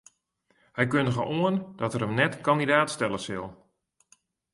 Hy 0.77 0.83
kundige 0.93 1.23
oan 1.39 1.55
dat 1.79 1.93
er 1.93 2.01
him 2.03 2.15
net 2.21 2.33
kandidaat 2.47 2.89
stelle 2.95 3.19
sil. 3.25 3.45